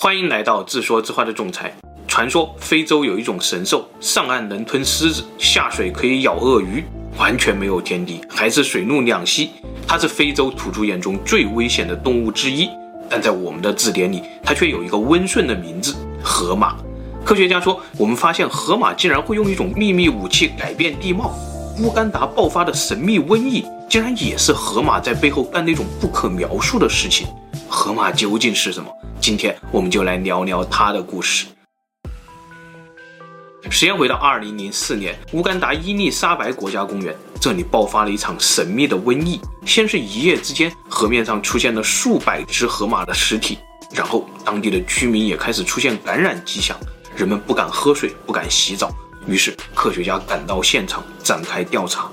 [0.00, 1.74] 欢迎来到自说自话的总裁。
[2.06, 6.84] 传说非洲有一种神兽，上岸能吞狮子，下水可以咬鳄鱼，
[7.18, 9.48] 完全没有天敌，还是水陆两栖。
[9.88, 12.70] 它是非洲土著眼中最危险的动物之一，
[13.10, 16.76] 但在我们的字典里，它却有一个温顺的名字——河马。
[17.24, 21.34] 科学家说，我们发现河马竟然会用一种秘密武器改变地貌。
[21.80, 27.26] 乌干达爆发的神秘瘟疫，竟然也是河马在背后干那种不可描述的事情。
[27.68, 28.90] 河马究竟是什么？
[29.20, 31.46] 今天我们就来聊聊它的故事。
[33.70, 39.38] 时间回到二零零四年，乌干达伊丽莎白国家公园，这里爆发了一场神秘的瘟疫。
[39.66, 43.58] 先是一夜之间，河面上出现了数百只河马的尸体，
[43.92, 46.74] 然后当地的居民也开始出现感染迹象，
[47.14, 48.90] 人们不敢喝水，不敢洗澡。
[49.26, 52.08] 于是科学家赶到现场展开调查。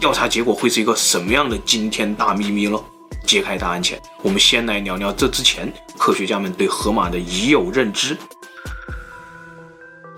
[0.00, 2.78] 调查结果会是一个什么样的惊天大秘密呢？
[3.28, 8.16] 揭开答案前，我们先来聊聊这之前科学家们对河马的已有认知。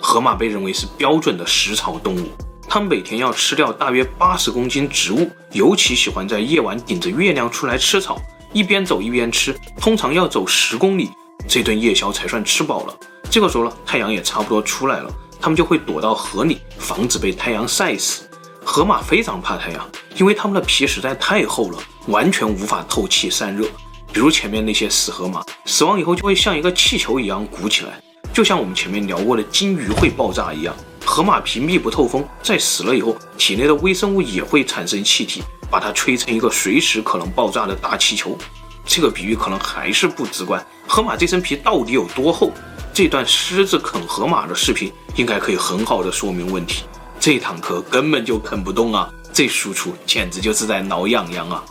[0.01, 2.29] 河马被认为是标准的食草动物，
[2.69, 8.17] 它们每天要吃掉大约八十公斤植物，尤其喜欢在夜晚顶着月亮出来吃草，
[8.53, 11.11] 一边走一边吃，通常要走十公里，
[11.49, 12.97] 这顿夜宵才算吃饱了。
[13.29, 18.30] 这个时候呢，太阳也差不多出来了，它们就会躲到河里，防止被太阳晒死。
[18.65, 23.67] 河马非常怕太阳，因为它们的皮实在太厚了，完全无法透气散热。
[24.13, 28.01] 比如前面那些死河马，死亡以后就会像一个气球一样鼓起来，
[28.33, 30.75] 就像我们前面聊过的鲸鱼会爆炸一样。
[31.05, 38.37] 河马皮密不透风，在死了以后，体内的微生物也会产生气体，把它吹成一个随时可能爆炸的大气球。
[38.85, 40.65] 这个比喻可能还是不直观。
[40.87, 42.53] 河马这层皮到底有多厚？
[42.93, 46.85] 这段狮子啃河马的视频应该可以很好的说明问题。
[47.21, 49.13] 这坦克根本就啃不动啊！
[49.31, 51.63] 这输出简直就是在挠痒痒啊！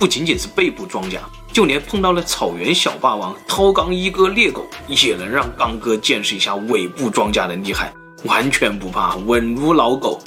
[0.00, 1.20] 不仅仅是背部装甲，
[1.52, 10.20] 就连碰到了草原小霸王涛刚一哥猎狗，也能让刚哥见识一下尾部装甲的厉害，完全不怕，稳如老狗。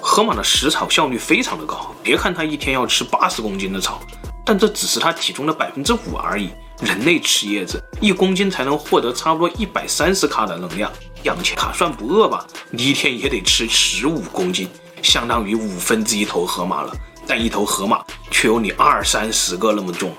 [0.00, 4.02] 河马的食草效率非常的高，别看它一天要吃八十公斤的草，
[4.44, 6.50] 但这只是它体重的百分之五而已。
[6.80, 10.90] 人类吃叶子，一公斤才能获得差不多一百三十卡的能量。
[11.24, 12.46] 两千卡算不饿吧？
[12.70, 14.68] 你一天也得吃十五公斤，
[15.02, 16.94] 相当于五分之一头河马了。
[17.26, 20.14] 但一头河马却有你二三十个那么重，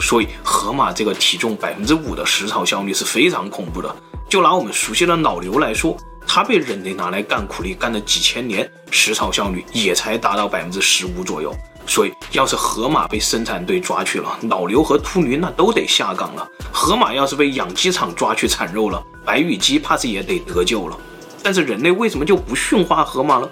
[0.00, 3.94] 所以河马这个体重百分之五的食草效率是非常恐怖的。
[4.28, 5.96] 就拿我们熟悉的老牛来说，
[6.26, 11.54] 它被人类拿来干苦力干了几千年，食草效率也才达到百分之十五左右。
[11.86, 16.48] 所以，要是河马被生产队抓去了，老牛和秃驴那都得下岗了。
[16.72, 20.98] 河马要是被养鸡场抓去产肉了，白羽鸡怕是也得得救了。
[21.42, 23.48] 但是人类为什么就不驯化河马了？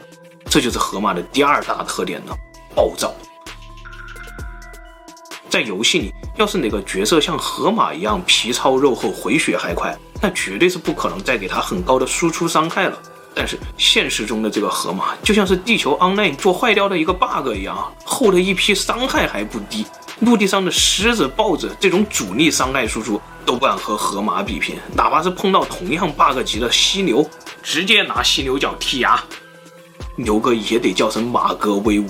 [0.46, 2.34] 这就是河马的第二大特点呢：
[2.74, 3.14] 暴躁。
[5.48, 12.98] 在游戏里，要是哪个角色像河马一样皮糙肉厚、回血还快，那绝对是不可能再给他很高的输出伤害了。
[13.34, 19.86] 但是现实中的这个河马就像是地球 Online 做坏掉的一个 bug 一样，厚的一批，伤害还不低。
[20.20, 27.28] 陆地上的狮子、豹子这种主力伤害输出都不敢和河马比拼，哪怕是碰到同样 bug 级的犀牛，
[27.62, 29.20] 直接拿犀牛角剔牙，
[30.16, 32.06] 牛哥也得叫声马哥威武。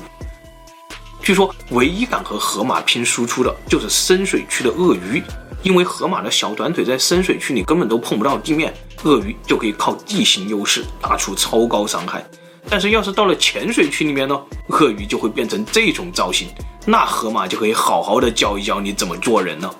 [1.23, 5.23] 据说唯一敢和河马拼输出的就是深水区的鳄鱼。
[5.63, 8.75] 因为河马的小短腿在深水区里根本都碰不到地面，
[9.05, 12.29] 鳄鱼就可以靠地形优势打出超高伤害。
[12.69, 14.37] 但是要是到了浅水区里面呢，
[14.71, 16.49] 鳄鱼就会变成这种造型，
[16.85, 19.73] 那河马就可以好好的教一教你怎么做人了。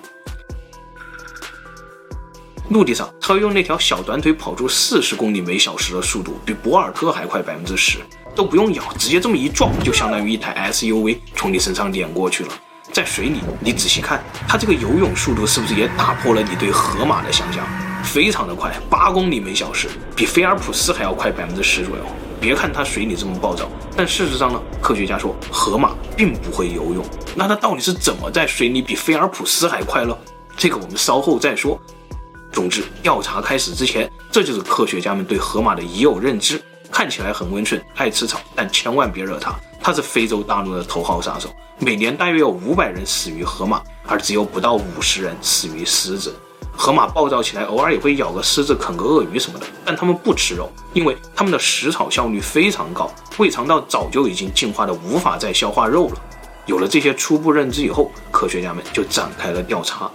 [2.69, 7.99] 陆地上，它会用那条小短腿跑出四十公里每小时的速度，比博尔特还快百分之十，
[8.33, 12.49] 都不用咬，直接这么一撞，就相当于一台 SUV 从你身上碾过去了。
[12.91, 17.65] 在水里，你仔细看，它这个游泳速度是不是也打破了你对河马的想象？
[18.03, 22.03] 非常的快，八公里每小时，比菲尔普斯还要快百分之十左右。
[22.39, 27.05] 别看它水里这么暴躁，但事实上呢，科学家说河马并不会游泳。
[27.35, 30.15] 那它到底是怎么在水里比菲尔普斯还快呢？
[30.57, 31.79] 这个我们稍后再说。
[32.53, 36.61] 总之，调查开始之前，这就是科学家们对河马的已有认知。
[36.91, 39.51] 看起来很温顺，爱吃草，但千万别惹它。
[39.81, 46.33] 它是非洲大陆的头号杀手，每年大约有五百人死于河马，而只有不到五十人死于狮子。
[46.77, 56.21] 河马暴躁起来，偶尔也会咬个狮子、啃个鳄鱼什么的，但它们不吃肉，因为它们的食草效率非常高，胃肠道早就已经进化的无法再消化肉了。
[56.67, 60.09] 有了这些初步认知以后，科学家们就展开了调查。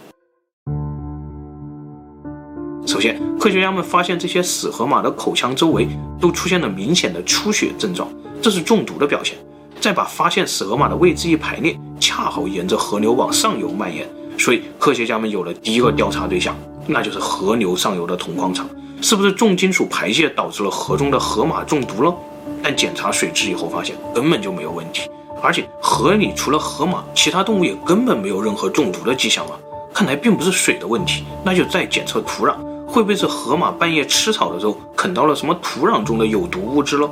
[2.88, 5.86] 首先，科学家们发现这些死河马的口腔周围
[6.18, 8.08] 都出现了明显的出血症状，
[8.40, 9.36] 这是中毒的表现。
[9.78, 14.08] 再把发现死河马的位置一排列，恰好沿着河流往上游蔓延，
[14.38, 16.56] 所以科学家们有了第一个调查对象，
[16.86, 18.66] 那就是河流上游的铜矿场，
[19.02, 22.14] 是不是重金属排泄导致了河中的河马中毒了？
[22.62, 25.10] 但检查水质以后发现根本就没有问题，
[25.42, 29.52] 而且河里除了河马，其他动物也根本没有任何中毒的迹象啊！
[29.92, 32.54] 看来并不是水的问题，那就再检测土壤，
[32.88, 37.08] 会不会是河马半夜吃草的时候啃到了什么土壤中的有毒物质了？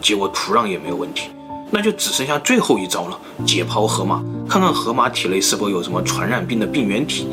[0.00, 1.28] 结果土壤也没有问题，
[1.72, 7.26] 那就只剩下最后一招了，解剖河马，看看河马体内是否有什么传染病的病原体。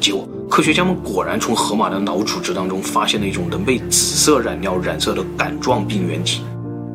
[0.00, 6.42] 结果科学家们果然从河马的脑组织当中发现了一种能被紫色染料染色的杆状病原体。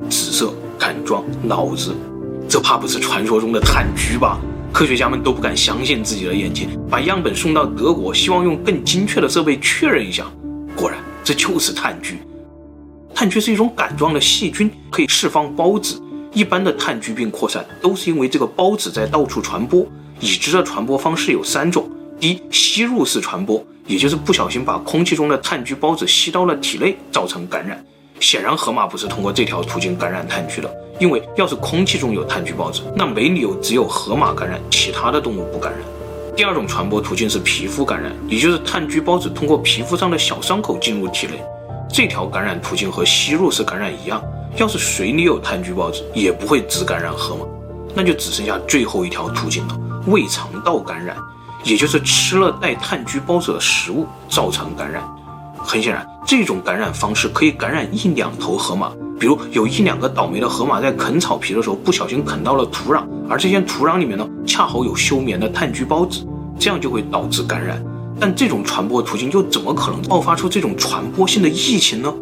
[0.10, 1.96] 紫色杆状脑子，
[2.50, 4.38] 这怕不是传说中的炭疽吧？
[4.74, 10.26] 科学家们都不敢相信自己的眼睛，把样本送到德国，希望用更精确的设备确认一下。
[10.76, 12.16] 果然，这就是炭疽。
[13.14, 16.02] 炭疽是一种杆状的细菌，可以释放孢子。
[16.34, 19.86] 一般的炭疽病扩散都是因为这个孢子在到处传播。
[20.20, 21.88] 已知的传播方式有三种：
[22.20, 27.86] 第一，吸入式传播，也就是不小心把空气中的炭疽孢子吸到了体内，造成感染。
[28.20, 35.82] 显然，河马不是通过这条途径感染炭疽的，因为要是空气中有炭疽孢子，那没理由只有河马感染，其他的动物不感染。
[36.36, 41.34] 第二种传播途径是皮肤感染，也就是炭疽孢子通过皮肤上的小伤口进入体内。
[41.90, 44.20] 这条感染途径和吸入式感染一样，
[44.56, 47.46] 要是水里有炭疽孢子，也不会只感染河马，
[47.94, 51.16] 那就只剩下最后一条途径了——胃肠道感染，
[51.64, 55.04] 也就是吃了带炭疽孢子的食物造成感染。
[55.58, 58.92] 很显然，这种感染方式可以感染一两头河马。
[59.24, 66.28] 比如，有一两个倒霉的河马在啃草皮的时候不小心啃到了土壤，而这些土壤里面呢，恰好有休眠的炭疽孢子，
[66.60, 67.82] 这样就会导致感染。
[68.20, 72.14] 但这种传播途径又怎么可能爆发出这种传播性的疫情呢？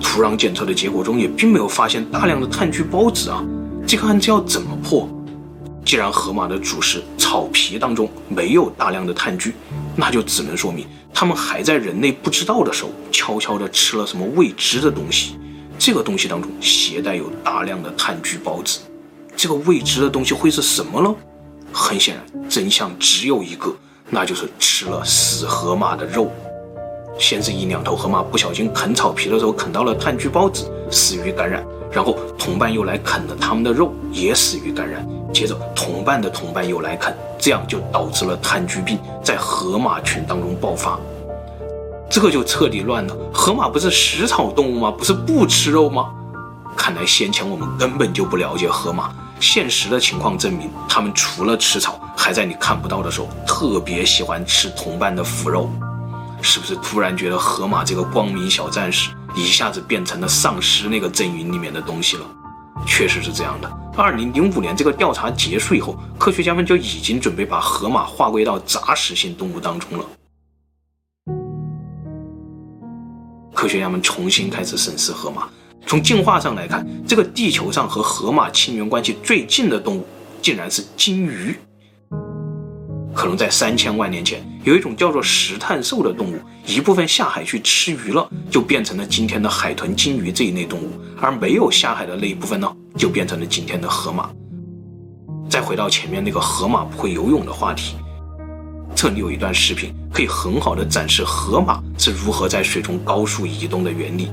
[0.00, 3.44] 土壤检测的结果中也并没有发现大量的炭疽孢子啊，
[3.86, 5.06] 这个案子要怎么破？
[5.84, 9.52] 既然河马的主食草皮当中没有大量的炭疽，
[9.94, 10.86] 那就只能说明。
[11.12, 15.36] 他们还在人类不知道的时候，悄悄地吃了什么未知的东西。
[15.78, 18.80] 这个东西当中携带有大量的炭疽孢子。
[19.36, 21.14] 这个未知的东西会是什么呢？
[21.72, 23.74] 很显然，真相只有一个，
[24.08, 26.30] 那就是吃了死河马的肉。
[27.18, 31.64] 先是一两头河马不小心啃草皮的时候啃到了炭疽孢子，死于感染。
[31.92, 35.06] 然后同伴又来啃了他们的肉，也死于感染。
[35.32, 40.98] 接着同伴的同伴又来啃，这样就导致了炭疽病在河马群当中爆发。
[42.18, 43.14] 这就彻底乱了。
[43.30, 44.90] 河马不是食草动物吗？
[44.90, 46.06] 不是不吃肉吗？
[46.74, 49.12] 看来先前我们根本就不了解河马。
[49.38, 55.70] 现实的情况证明，它们除了吃草，还在你看不到的时候特别喜欢吃同伴的腐肉。
[56.40, 62.24] 是不是突然觉得河马这个光明小战士一下子变成了丧尸那个阵营里面的东西了？
[62.86, 63.70] 确实是这样的。
[63.94, 70.04] 二零零五年这个调查结束以后，科学家们就已经准备把河马划归到杂食性动物当中了。
[73.66, 75.48] 科学家们重新开始审视河马。
[75.88, 80.06] 从进化上来看，这个地球上和河马亲缘关系最近的动物，
[80.40, 81.52] 竟然是鲸鱼。
[83.12, 94.30] 可能在三千万年前，有一种叫做食炭兽的动物，一部分下海去吃鱼了，就变成了今天的海豚、鲸鱼这一类动物；而没有下海的那一部分呢，就变成了今天的河马。
[95.50, 97.96] 再回到前面那个河马不会游泳的话题，
[98.96, 104.30] 这里有一段视频，可以很好的展示河马是如何在水中高速移动的原理。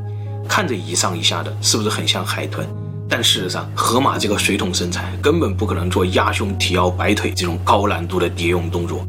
[0.48, 2.66] 看着一上一下的，是不是很像海豚？
[3.10, 9.06] 但事实上，河马这个水桶身材根本不可能做压胸、提腰、摆腿这种高难度的蝶泳动作。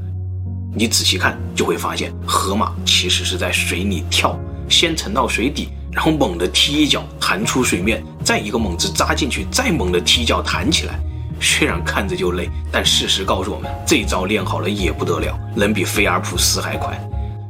[0.75, 4.37] 你仔细看就会发现，河马其实是在水里跳，
[4.69, 10.99] 先沉到水底，然后猛地踢一脚弹出水面，再一个猛子扎进去，再猛地踢脚弹起来。
[11.45, 16.99] 虽然看着就累，但事实告诉我们，这招练好了也不得了，能比菲尔普斯还快。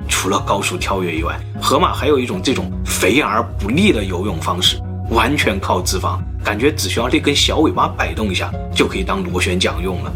[0.08, 4.78] 除了高速跳跃以外，河马还有一种这种肥而不腻的游泳方式。
[5.10, 10.12] 完全靠脂肪，感觉只需要那根小尾巴摆动一下，就可以当螺旋桨用了。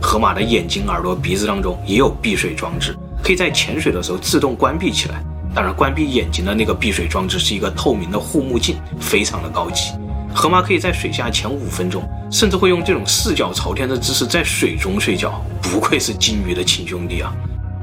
[0.00, 5.22] 河马的眼睛、耳朵、鼻子当中也有避水装置，可以在潜水的时候自动关闭起来。
[5.54, 9.92] 当然，关闭眼睛的那个避水装置是一个透明的护目镜，非常的高级。
[10.34, 15.44] 河马可以在水下潜五分钟，甚至会用这种四脚朝天的姿势在水中睡觉。
[15.60, 17.32] 不愧是鲸鱼的亲兄弟啊！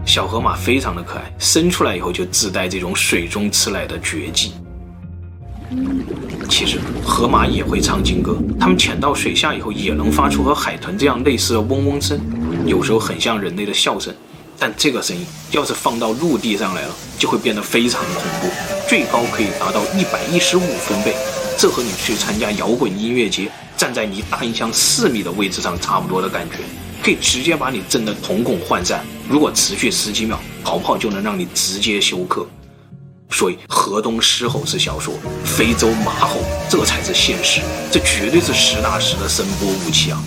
[0.05, 4.53] 小河马非常的可爱，生出来以后就自带这种水中吃奶的绝技。
[6.49, 12.19] 其实河马也会唱金歌，它们潜到水下以后也能发出和海豚这样类似的嗡嗡声，
[12.65, 14.13] 有时候很像人类的笑声。
[14.57, 18.49] 但这个声音要是放到陆地上来了，就会变得非常恐怖，
[18.89, 21.13] 最高可以达到一百一十五分贝。
[21.61, 26.59] 这和你去参加摇滚音乐节，站在离大音箱四米的位置上差不多的感觉。
[27.03, 29.05] 可以直接把你震得瞳孔涣散。
[29.29, 32.47] 如果持续十几秒，搞不好就能让你直接休克。
[33.29, 35.13] 所以，河东狮吼是小说，
[35.43, 36.39] 非洲马吼
[36.69, 37.59] 这才是现实。
[37.91, 40.23] 这绝对是实打实的声波武器啊！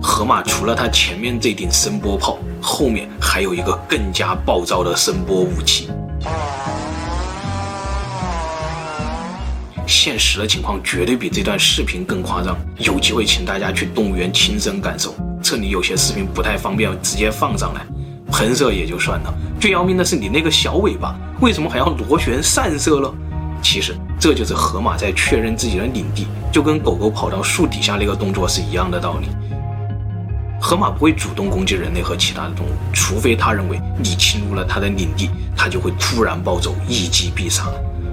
[0.00, 5.88] 河马除了它前面这顶声波炮，后面还有一个更加暴躁的声波武器。
[9.86, 15.14] 现实的情况绝对比这段视频更夸张，有机会请大家去动物园亲身感受。
[15.42, 17.84] 这里有些视频不太方便直接放上来，
[18.30, 23.12] 喷射也就算了，最要命的是你那个小尾巴为什么还要螺旋散射了？
[23.60, 29.28] 其实这就是河马在确认自己的领地，就跟狗狗跑到树底下那个动作是一样的道理。
[30.60, 37.64] 河马不会主动攻击人类和其他的动物，除非它认为你侵入了它的领地，它就会突然暴走，一击必杀。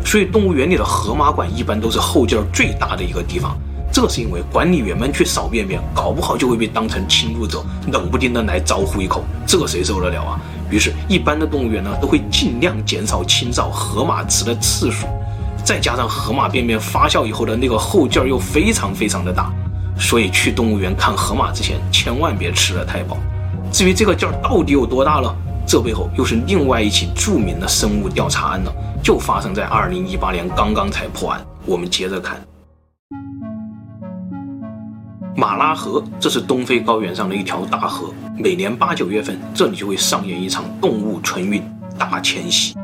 [0.06, 3.58] 所以动物园里的河马馆一般都是后劲最大的一个地方，
[3.92, 10.40] 这是因为管理员们去扫便便，搞不好就会被当成侵入者，冷不丁的来招呼一口，这谁受得了啊？
[10.72, 15.08] 于是，一般的动物园呢都会尽量减少清扫河马池的次数，
[15.64, 19.52] 再加上河马便便发酵以后的那个后劲儿又非常非常的大，
[19.98, 23.18] 所以去动物园看河马之前，千万别吃得太饱。
[23.72, 25.36] 至于这个劲儿到底有多大了？
[25.70, 28.74] 这背后又是另外一起著名的生物调查案了，
[29.04, 31.46] 就发生在二零一八年，刚刚才破案。
[31.64, 32.42] 我们接着看，
[35.36, 41.62] 马拉河，这是东非高原上的一条大河，每年八九月份，这里就会上演一场动物春运
[42.00, 42.76] 大迁徙。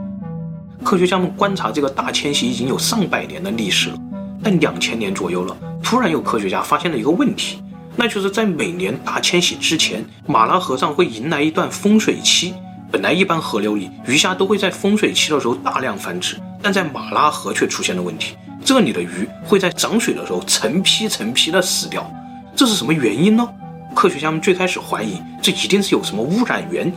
[0.84, 3.98] 科学家们观察这个大迁徙已经有上百年的历史了，
[4.44, 7.63] 但两千年左右了，突然有科学家发现了一个问题，
[7.96, 12.54] 那就是在每年大迁徙之前，马拉河上会迎来一段丰水期。
[12.92, 22.10] 本来一般河流里鱼虾都会在丰水期的时候大量繁殖，但在马拉河却出现了问题，这里的鱼会在涨水的时候成批成批的死掉，
[22.56, 23.48] 这是什么原因呢？
[23.94, 26.92] 科学家们最开始怀疑这一定是有什么污染源，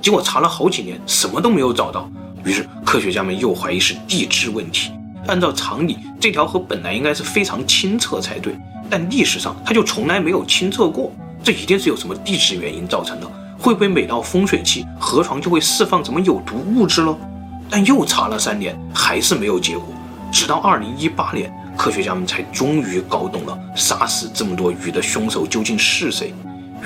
[0.00, 2.10] 结果查了好几年什么都没有找到，
[2.44, 4.92] 于是科学家们又怀疑是地质问题。
[5.26, 8.54] 按照常理，这条河本来应该是非常清澈才对，
[8.90, 11.12] 但历史上它就从来没有清澈过，
[11.44, 13.30] 这一定是有什么地质原因造成的。
[13.62, 17.16] 会不会每到丰水期，河床就会释放什么有毒物质了？
[17.70, 19.86] 但又查了三年，还是没有结果。
[20.32, 26.34] 直到二零一八年，科学家们才终于搞懂了杀死这么多鱼的凶手究竟是谁。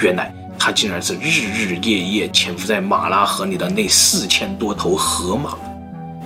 [0.03, 5.57] 原来他竟然是日日夜夜潜伏在马拉河里的那四千多头河马。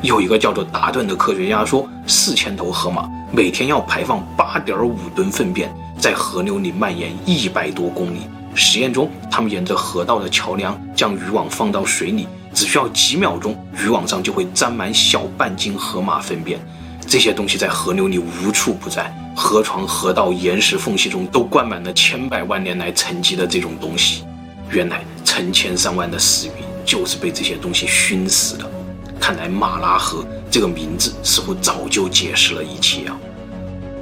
[0.03, 8.23] 有一个叫做达顿的科学家说，四千头河马每天要排放八点五吨粪便，在河流里蔓延一百多公里。
[8.55, 16.61] 实验中，他们沿着河道的桥梁将渔网放到水里，只需要几秒钟，渔网上就会沾满小半斤河马粪便。
[17.07, 24.25] 这些东西在河流里无处不在，河床、河道、岩石缝隙中都灌满了千百万年来沉积的这种东西。
[24.71, 26.51] 原来，成千上万的死鱼
[26.85, 28.71] 就是被这些东西熏死的。
[29.19, 33.19] 看来，马拉河这个名字似乎早就解释了一切啊！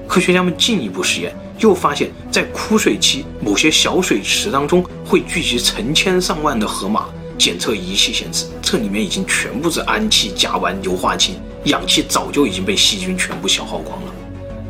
[0.08, 1.32] 科学家们进一步实验。
[1.58, 7.06] 又发现，在枯水期，某些小水池当中会聚集成千上万的河马。
[7.36, 11.34] 检测仪器显示，这里面已经全部是氨气、甲烷、硫化氢，
[11.64, 14.12] 氧气早就已经被细菌全部消耗光了。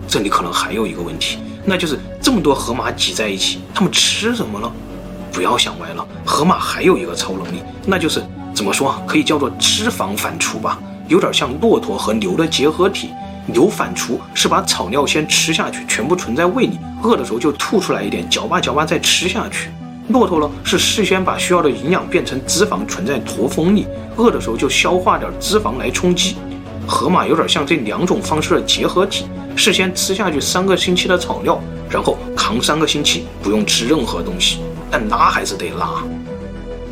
[0.07, 4.73] 这里可能还有一个问题，那就是这么多河马挤在一起，它们吃什么了？
[5.31, 8.23] 不要想歪了，河马还有一个超能力，那就是
[8.55, 13.11] 怎么说，可以叫做脂肪反刍吧，有点像骆驼和牛的结合体。
[13.49, 19.71] 牛反刍是把草料先吃下去，全部存在胃里，饿的时候就吐出来一点，嚼吧嚼吧再吃下去。
[20.09, 23.87] 骆驼呢是事先把需要的营养变成脂肪存在驼峰里，
[24.17, 26.37] 饿的时候就消化点脂肪来充饥。
[26.87, 36.03] 河马有点像这两种方式的结合体，事先吃下去三个星期的草料，然后扛三个星期不用吃任何东西，但拉还是得拉。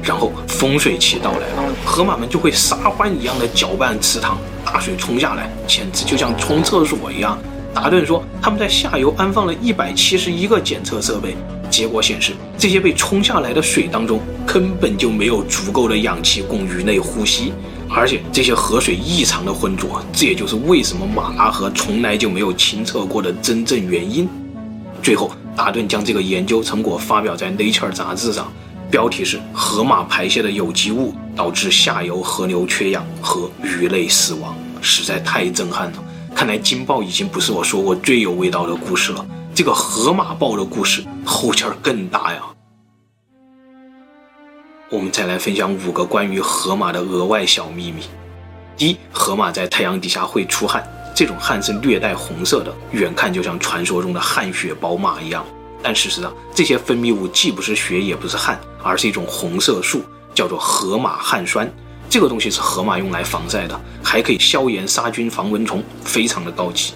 [0.07, 4.39] 然后丰水期到来了，河马们就会撒欢一样的搅拌池塘。
[4.65, 7.37] 大水冲下来，简直就像冲厕所一样。
[7.75, 11.37] 达顿说，他们在下游安放了一百七十一个检测设备，
[11.69, 17.53] 结果显示，这些被冲下来的水当中根本就没有足够的氧气供鱼类呼吸，
[17.91, 24.29] 而且这些河水异常的浑浊，这也就是为什么马拉河从来就没有清澈过的真正原因。
[25.03, 28.51] 最后，达顿将这个研究成果发表在《Nature》杂志上。
[28.91, 36.05] 标题是河马排泄的有机物导致下游河流缺氧和鱼类死亡，实在太震撼了。
[36.35, 42.41] 看来鲸报已经不是我说过最有味道的故事了，这个河马报的故事后劲儿更大呀。
[44.89, 48.03] 我们再来分享五个关于河马的额外小秘密。
[48.77, 55.45] 第一，河马在太阳底下会出汗，这种汗是略带红色的，远看就像传说中的汗血宝马一样。
[55.83, 60.03] 但事实上，这些分泌物既不是血，也不是汗，而是一种红色素，
[60.35, 61.71] 叫做河马汗酸。
[62.09, 66.95] 这个东西是河马用来防晒的，还可以消炎、杀菌、防蚊虫，非常的高级。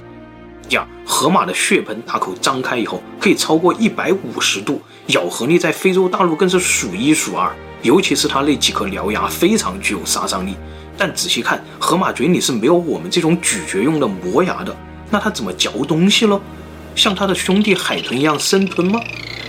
[0.68, 7.52] 第二，河马的血盆大口张开以后，可以超过一百五十度，咬合力在非洲大陆更是数一数二。
[7.82, 10.54] 尤其是它那几颗獠牙非常具有杀伤力。
[10.96, 14.76] 但仔细看，河马嘴里是没有我们这种咀嚼用的磨牙的，
[15.10, 16.40] 那它怎么嚼东西了？
[16.94, 19.00] 像他的兄弟海豚一样生吞吗？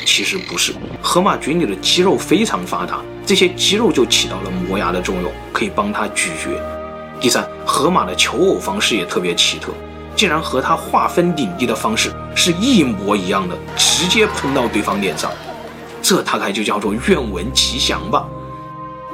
[0.06, 6.50] 其实不是，河马嘴里的肌肉非常发达，这些肌肉就起到了磨牙的作用，可以帮它咀嚼。
[7.20, 9.72] 第三，河马的求偶方式也特别奇特。
[10.14, 15.32] 竟然和它划分领地的方式是一模一样的，直接喷到对方脸上，
[16.02, 18.28] 这大概就叫做愿闻其详吧。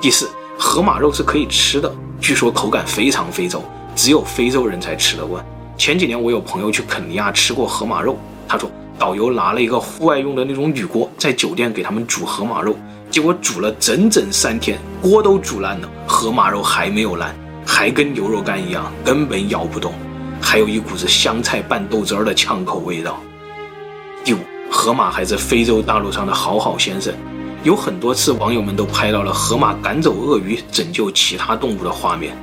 [0.02, 3.64] 第四，河马肉是可以吃的，据说口感非常非洲，
[3.96, 5.46] 只有非洲人才吃得惯。
[5.78, 8.18] 前几年我有朋友去肯尼亚吃过河马肉，
[8.48, 12.76] 他说导游拿了一个户外用的那种铝锅，在酒店给他们煮河马肉，
[13.12, 19.94] 结果煮了整整三天，锅都煮烂了，河马肉还没有烂，还跟牛肉干一样，根本咬不动。
[20.42, 23.20] 还有一股子香菜拌豆汁儿的呛口味道。
[24.24, 24.40] 第五，
[24.72, 27.14] 河马还是非洲大陆上的好好先生，
[27.64, 32.36] 有很多次网友们都拍到了河马赶走鳄鱼、拯救其他动物的画面。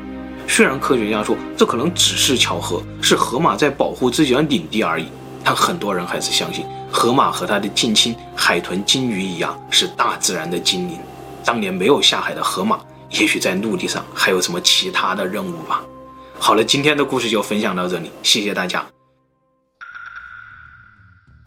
[0.47, 5.07] 虽然科学家说这可能只是巧合，是河马在保护自己的领地而已，
[5.43, 10.99] 但很多人还是相信河马和它的近亲海豚、鲸鱼一样是大自然的精灵。
[11.45, 12.79] 当年没有下海的河马，
[13.11, 15.83] 也许在陆地上还有什么其他的任务吧。
[16.39, 18.85] 好了，今天的故事就分享到这里，谢谢大家。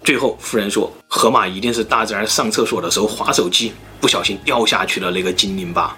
[0.03, 5.97] 最后，夫人说，河马一定是大自然上厕所的时候滑手机，不小心掉下去的那个精灵吧。